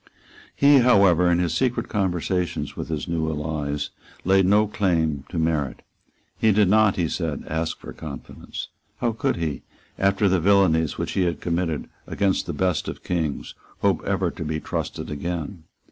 [0.55, 3.91] He however, in his secret conversations with his new allies,
[4.25, 5.83] laid no claim to merit.
[6.39, 8.69] He did not, he said, ask for confidence.
[8.97, 9.61] How could he,
[9.99, 13.53] after the villanies which he had committed against the best of Kings,
[13.83, 15.65] hope ever to be trusted again?